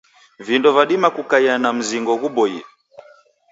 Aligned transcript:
Vindo 0.39 0.73
vadima 0.75 1.07
kukaia 1.15 1.53
na 1.61 1.69
mzingo 1.77 2.13
ghuboie. 2.19 2.61